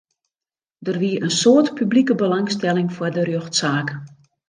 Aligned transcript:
Der 0.83 0.97
wie 1.01 1.17
in 1.25 1.29
soad 1.39 1.67
publike 1.77 2.15
belangstelling 2.23 2.89
foar 2.95 3.13
de 3.15 3.23
rjochtsaak. 3.27 3.87